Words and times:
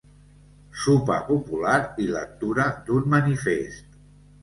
Sopar 0.83 1.19
popular 1.27 1.77
i 2.07 2.09
lectura 2.17 2.69
d'un 2.91 3.09
manifest. 3.19 3.99